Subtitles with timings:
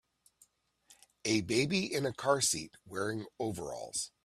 [1.25, 4.09] a baby in a car seat wearing overalls